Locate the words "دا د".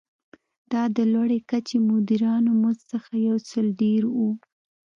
0.71-0.97